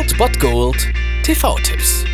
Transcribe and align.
Old 0.00 0.16
Bot 0.16 0.40
Gold 0.40 0.88
TV-Tipps. 1.24 2.06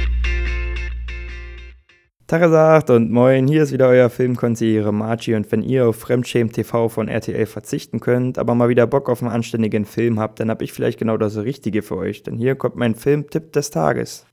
Tagesagt 2.26 2.90
und 2.90 3.12
moin, 3.12 3.46
hier 3.46 3.62
ist 3.62 3.70
wieder 3.70 3.87
euer 3.87 4.10
Filmkonsigliere 4.10 4.92
Margie 4.92 5.37
und 5.37 5.52
wenn 5.52 5.62
ihr 5.62 5.87
auf 5.87 5.94
Fremdschämen 5.94 6.52
TV 6.52 6.88
von 6.88 7.06
RTL 7.06 7.46
verzichten 7.46 8.01
könnt, 8.01 8.38
aber 8.38 8.56
mal 8.56 8.69
wieder 8.69 8.88
Bock 8.88 9.08
auf 9.08 9.22
einen 9.22 9.30
anständigen 9.30 9.84
Film 9.84 10.19
habt, 10.19 10.40
dann 10.40 10.51
hab 10.51 10.62
ich 10.62 10.72
vielleicht 10.72 10.98
genau 10.98 11.16
das 11.16 11.37
Richtige 11.37 11.83
für 11.83 11.96
euch, 11.96 12.24
denn 12.24 12.37
hier 12.37 12.56
kommt 12.56 12.74
mein 12.74 12.96
Filmtipp 12.96 13.52
des 13.52 13.70
Tages. 13.70 14.26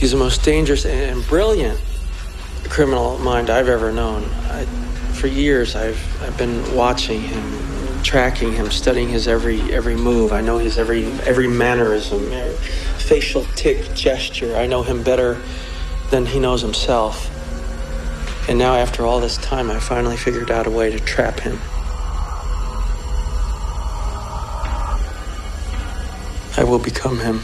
He's 0.00 0.10
the 0.10 0.16
most 0.16 0.44
dangerous 0.44 0.84
and 0.84 1.24
brilliant 1.28 1.78
criminal 2.68 3.16
mind 3.18 3.48
I've 3.48 3.68
ever 3.68 3.92
known. 3.92 4.24
I, 4.50 4.64
for 5.14 5.28
years, 5.28 5.76
I've 5.76 6.00
I've 6.26 6.36
been 6.36 6.64
watching 6.74 7.20
him, 7.20 7.67
tracking 8.02 8.52
him, 8.52 8.70
studying 8.70 9.08
his 9.08 9.28
every 9.28 9.60
every 9.72 9.96
move. 9.96 10.32
I 10.32 10.40
know 10.40 10.58
his 10.58 10.78
every 10.78 11.06
every 11.22 11.48
mannerism, 11.48 12.30
facial 12.98 13.44
tick, 13.56 13.94
gesture. 13.94 14.56
I 14.56 14.66
know 14.66 14.82
him 14.82 15.02
better 15.02 15.40
than 16.10 16.26
he 16.26 16.38
knows 16.38 16.62
himself. 16.62 17.34
And 18.48 18.58
now, 18.58 18.74
after 18.74 19.04
all 19.04 19.20
this 19.20 19.36
time, 19.36 19.70
I 19.70 19.78
finally 19.78 20.16
figured 20.16 20.50
out 20.50 20.66
a 20.66 20.70
way 20.70 20.90
to 20.90 20.98
trap 20.98 21.40
him. 21.40 21.58
I 26.56 26.64
will 26.64 26.78
become 26.78 27.18
him. 27.18 27.42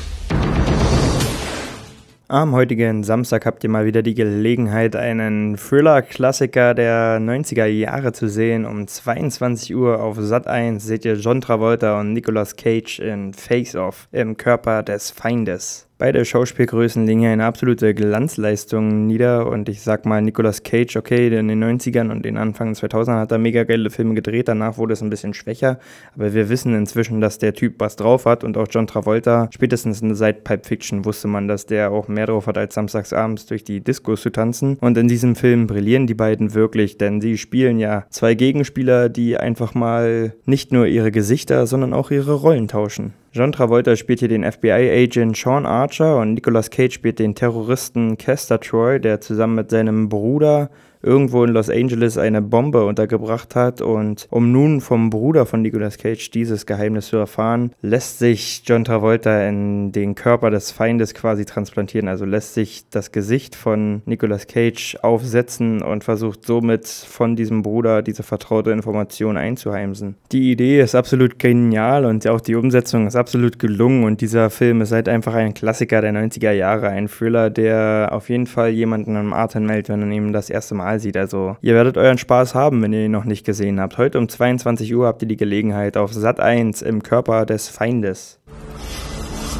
Am 2.34 2.52
heutigen 2.52 3.04
Samstag 3.04 3.46
habt 3.46 3.62
ihr 3.62 3.70
mal 3.70 3.86
wieder 3.86 4.02
die 4.02 4.14
Gelegenheit, 4.14 4.96
einen 4.96 5.56
Thriller-Klassiker 5.56 6.74
der 6.74 7.20
90er 7.20 7.66
Jahre 7.66 8.12
zu 8.12 8.28
sehen. 8.28 8.64
Um 8.66 8.88
22 8.88 9.72
Uhr 9.76 10.02
auf 10.02 10.16
Sat 10.18 10.48
1 10.48 10.84
seht 10.84 11.04
ihr 11.04 11.14
John 11.14 11.40
Travolta 11.40 12.00
und 12.00 12.12
Nicolas 12.12 12.56
Cage 12.56 12.98
in 12.98 13.34
Face 13.34 13.76
Off 13.76 14.08
im 14.10 14.36
Körper 14.36 14.82
des 14.82 15.12
Feindes. 15.12 15.86
Beide 16.04 16.22
Schauspielgrößen 16.26 17.06
legen 17.06 17.20
hier 17.20 17.30
eine 17.30 17.46
absolute 17.46 17.94
Glanzleistung 17.94 19.06
nieder. 19.06 19.46
Und 19.46 19.70
ich 19.70 19.80
sag 19.80 20.04
mal, 20.04 20.20
Nicolas 20.20 20.62
Cage, 20.62 20.96
okay, 20.96 21.28
in 21.28 21.48
den 21.48 21.64
90ern 21.64 22.10
und 22.10 22.26
den 22.26 22.36
Anfang 22.36 22.74
2000ern 22.74 23.20
hat 23.20 23.32
er 23.32 23.38
mega 23.38 23.64
geile 23.64 23.88
Filme 23.88 24.12
gedreht, 24.12 24.48
danach 24.48 24.76
wurde 24.76 24.92
es 24.92 25.00
ein 25.00 25.08
bisschen 25.08 25.32
schwächer, 25.32 25.78
aber 26.14 26.34
wir 26.34 26.50
wissen 26.50 26.74
inzwischen, 26.74 27.22
dass 27.22 27.38
der 27.38 27.54
Typ 27.54 27.76
was 27.78 27.96
drauf 27.96 28.26
hat. 28.26 28.44
Und 28.44 28.58
auch 28.58 28.66
John 28.68 28.86
Travolta, 28.86 29.48
spätestens 29.50 30.02
seit 30.18 30.44
Pipe 30.44 30.68
Fiction 30.68 31.06
wusste 31.06 31.26
man, 31.26 31.48
dass 31.48 31.64
der 31.64 31.90
auch 31.90 32.06
mehr 32.06 32.26
drauf 32.26 32.48
hat, 32.48 32.58
als 32.58 32.74
samstagsabends 32.74 33.46
durch 33.46 33.64
die 33.64 33.80
Discos 33.80 34.20
zu 34.20 34.28
tanzen. 34.28 34.76
Und 34.82 34.98
in 34.98 35.08
diesem 35.08 35.34
Film 35.34 35.66
brillieren 35.66 36.06
die 36.06 36.12
beiden 36.12 36.52
wirklich, 36.52 36.98
denn 36.98 37.22
sie 37.22 37.38
spielen 37.38 37.78
ja 37.78 38.04
zwei 38.10 38.34
Gegenspieler, 38.34 39.08
die 39.08 39.38
einfach 39.38 39.72
mal 39.72 40.34
nicht 40.44 40.70
nur 40.70 40.86
ihre 40.86 41.10
Gesichter, 41.10 41.66
sondern 41.66 41.94
auch 41.94 42.10
ihre 42.10 42.34
Rollen 42.34 42.68
tauschen. 42.68 43.14
John 43.36 43.50
Travolta 43.50 43.96
spielt 43.96 44.20
hier 44.20 44.28
den 44.28 44.44
FBI-Agent 44.44 45.36
Sean 45.36 45.66
Archer 45.66 46.18
und 46.18 46.34
Nicolas 46.34 46.70
Cage 46.70 46.94
spielt 46.94 47.18
den 47.18 47.34
Terroristen 47.34 48.16
Kester 48.16 48.60
Troy, 48.60 49.00
der 49.00 49.20
zusammen 49.20 49.56
mit 49.56 49.70
seinem 49.70 50.08
Bruder 50.08 50.70
irgendwo 51.04 51.44
in 51.44 51.52
Los 51.52 51.70
Angeles 51.70 52.18
eine 52.18 52.42
Bombe 52.42 52.84
untergebracht 52.84 53.54
hat. 53.54 53.80
Und 53.80 54.26
um 54.30 54.52
nun 54.52 54.80
vom 54.80 55.10
Bruder 55.10 55.46
von 55.46 55.62
Nicolas 55.62 55.98
Cage 55.98 56.30
dieses 56.30 56.66
Geheimnis 56.66 57.08
zu 57.08 57.16
erfahren, 57.16 57.72
lässt 57.82 58.18
sich 58.18 58.62
John 58.64 58.84
Travolta 58.84 59.46
in 59.46 59.92
den 59.92 60.14
Körper 60.14 60.50
des 60.50 60.70
Feindes 60.70 61.14
quasi 61.14 61.44
transplantieren. 61.44 62.08
Also 62.08 62.24
lässt 62.24 62.54
sich 62.54 62.88
das 62.90 63.12
Gesicht 63.12 63.54
von 63.54 64.02
Nicolas 64.06 64.46
Cage 64.46 64.96
aufsetzen 65.02 65.82
und 65.82 66.04
versucht 66.04 66.46
somit 66.46 66.86
von 66.86 67.36
diesem 67.36 67.62
Bruder 67.62 68.02
diese 68.02 68.22
vertraute 68.22 68.70
Information 68.70 69.36
einzuheimsen. 69.36 70.16
Die 70.32 70.50
Idee 70.50 70.80
ist 70.80 70.94
absolut 70.94 71.38
genial 71.38 72.04
und 72.04 72.26
auch 72.26 72.40
die 72.40 72.54
Umsetzung 72.54 73.06
ist 73.06 73.16
absolut 73.16 73.58
gelungen. 73.58 74.04
Und 74.04 74.20
dieser 74.20 74.50
Film 74.50 74.80
ist 74.80 74.92
halt 74.92 75.08
einfach 75.08 75.34
ein 75.34 75.54
Klassiker 75.54 76.00
der 76.00 76.12
90er 76.12 76.52
Jahre. 76.52 76.88
Ein 76.88 77.08
Thriller, 77.08 77.50
der 77.50 78.08
auf 78.12 78.30
jeden 78.30 78.46
Fall 78.46 78.70
jemanden 78.70 79.16
am 79.16 79.32
Atem 79.32 79.68
hält, 79.68 79.88
wenn 79.88 80.00
man 80.00 80.12
ihn 80.12 80.32
das 80.32 80.50
erste 80.50 80.74
Mal 80.74 80.93
sieht. 80.98 81.16
Also 81.16 81.56
ihr 81.60 81.74
werdet 81.74 81.96
euren 81.96 82.18
Spaß 82.18 82.54
haben, 82.54 82.82
wenn 82.82 82.92
ihr 82.92 83.04
ihn 83.04 83.10
noch 83.10 83.24
nicht 83.24 83.44
gesehen 83.44 83.80
habt. 83.80 83.98
Heute 83.98 84.18
um 84.18 84.28
22 84.28 84.94
Uhr 84.94 85.06
habt 85.06 85.22
ihr 85.22 85.28
die 85.28 85.36
Gelegenheit 85.36 85.96
auf 85.96 86.12
Sat 86.12 86.40
1 86.40 86.82
im 86.82 87.02
Körper 87.02 87.46
des 87.46 87.68
Feindes. 87.68 88.40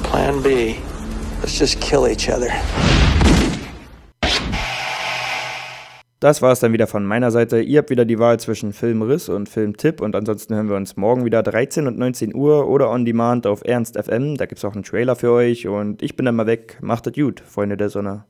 Plan 0.02 0.42
B. 0.42 0.74
Let's 1.40 1.58
just 1.58 1.80
kill 1.80 2.06
each 2.06 2.28
other. 2.28 2.50
Das 6.24 6.40
war 6.40 6.52
es 6.52 6.60
dann 6.60 6.72
wieder 6.72 6.86
von 6.86 7.04
meiner 7.04 7.30
Seite. 7.30 7.60
Ihr 7.60 7.80
habt 7.80 7.90
wieder 7.90 8.06
die 8.06 8.18
Wahl 8.18 8.40
zwischen 8.40 8.72
Filmriss 8.72 9.28
und 9.28 9.46
Filmtipp 9.46 10.00
und 10.00 10.16
ansonsten 10.16 10.54
hören 10.54 10.70
wir 10.70 10.76
uns 10.76 10.96
morgen 10.96 11.26
wieder 11.26 11.42
13 11.42 11.86
und 11.86 11.98
19 11.98 12.34
Uhr 12.34 12.66
oder 12.66 12.88
on 12.88 13.04
demand 13.04 13.46
auf 13.46 13.60
Ernst 13.62 14.02
FM. 14.02 14.38
Da 14.38 14.46
gibt 14.46 14.58
es 14.58 14.64
auch 14.64 14.72
einen 14.72 14.84
Trailer 14.84 15.16
für 15.16 15.32
euch 15.32 15.68
und 15.68 16.02
ich 16.02 16.16
bin 16.16 16.24
dann 16.24 16.36
mal 16.36 16.46
weg. 16.46 16.78
Macht 16.80 17.06
es 17.06 17.12
gut, 17.12 17.40
Freunde 17.40 17.76
der 17.76 17.90
Sonne. 17.90 18.24